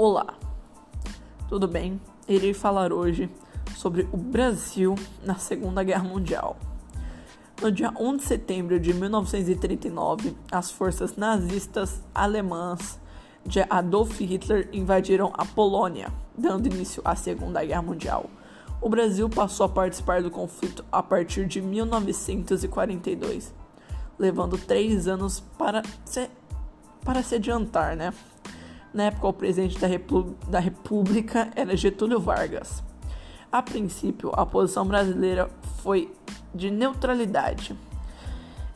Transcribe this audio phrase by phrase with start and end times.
[0.00, 0.38] Olá,
[1.48, 2.00] tudo bem?
[2.28, 3.28] Irei falar hoje
[3.76, 6.56] sobre o Brasil na Segunda Guerra Mundial.
[7.60, 13.00] No dia 1 de setembro de 1939, as forças nazistas alemãs
[13.44, 18.30] de Adolf Hitler invadiram a Polônia, dando início à Segunda Guerra Mundial.
[18.80, 23.52] O Brasil passou a participar do conflito a partir de 1942,
[24.16, 26.30] levando três anos para se,
[27.04, 28.14] para se adiantar, né?
[28.98, 32.82] Na época, o presidente da, Repú da República era Getúlio Vargas.
[33.52, 35.48] A princípio, a posição brasileira
[35.84, 36.12] foi
[36.52, 37.78] de neutralidade.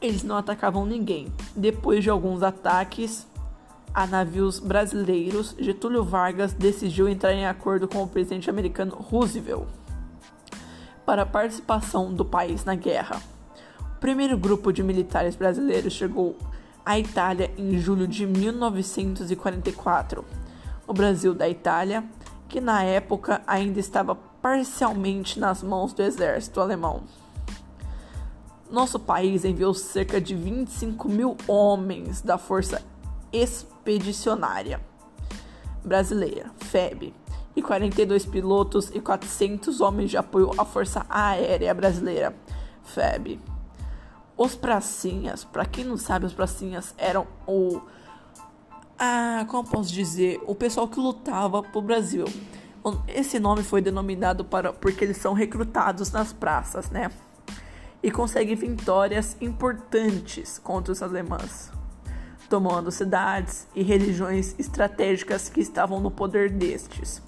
[0.00, 1.32] Eles não atacavam ninguém.
[1.54, 3.28] Depois de alguns ataques
[3.94, 9.68] a navios brasileiros, Getúlio Vargas decidiu entrar em acordo com o presidente americano Roosevelt
[11.06, 13.22] para a participação do país na guerra.
[13.96, 16.36] O primeiro grupo de militares brasileiros chegou
[16.88, 20.24] a Itália em julho de 1944.
[20.86, 22.02] O Brasil da Itália,
[22.48, 27.02] que na época ainda estava parcialmente nas mãos do exército alemão.
[28.70, 32.80] Nosso país enviou cerca de 25 mil homens da Força
[33.30, 34.80] Expedicionária
[35.84, 37.12] Brasileira, FEB,
[37.54, 42.34] e 42 pilotos e 400 homens de apoio à Força Aérea Brasileira,
[42.82, 43.38] FEB.
[44.38, 47.80] Os pracinhas, para quem não sabe, os pracinhas eram o
[48.96, 52.24] ah, como posso dizer, o pessoal que lutava pro Brasil.
[53.06, 57.10] Esse nome foi denominado para porque eles são recrutados nas praças, né?
[58.02, 61.70] E conseguem vitórias importantes contra os alemães,
[62.48, 67.20] tomando cidades e regiões estratégicas que estavam no poder destes,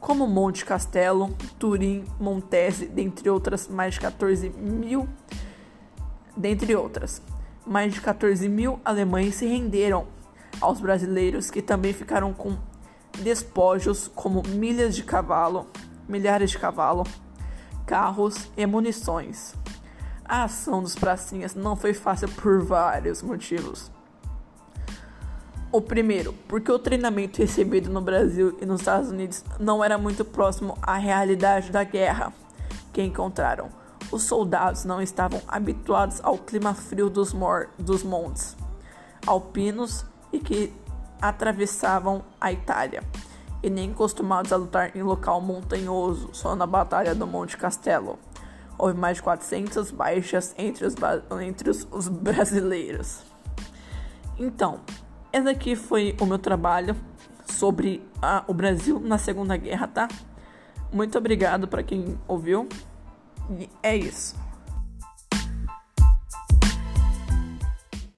[0.00, 5.08] como Monte Castelo, Turim, Montese, dentre outras mais de 14 mil
[6.36, 7.22] dentre outras.
[7.66, 10.06] Mais de 14 mil alemães se renderam
[10.60, 12.56] aos brasileiros que também ficaram com
[13.18, 15.66] despojos como milhas de cavalo,
[16.08, 17.04] milhares de cavalo,
[17.86, 19.54] carros e munições.
[20.24, 23.90] A ação dos pracinhas não foi fácil por vários motivos.
[25.70, 30.24] O primeiro, porque o treinamento recebido no Brasil e nos Estados Unidos não era muito
[30.24, 32.32] próximo à realidade da guerra
[32.92, 33.68] que encontraram
[34.10, 37.34] os soldados não estavam habituados ao clima frio dos,
[37.78, 38.56] dos montes
[39.26, 40.72] alpinos e que
[41.20, 43.02] atravessavam a Itália,
[43.62, 48.18] e nem acostumados a lutar em local montanhoso, só na Batalha do Monte Castelo.
[48.78, 50.94] Houve mais de 400 baixas entre os,
[51.40, 53.22] entre os, os brasileiros.
[54.38, 54.80] Então,
[55.32, 56.94] esse aqui foi o meu trabalho
[57.46, 60.08] sobre a, o Brasil na Segunda Guerra, tá?
[60.92, 62.68] Muito obrigado para quem ouviu.
[63.82, 64.34] É isso.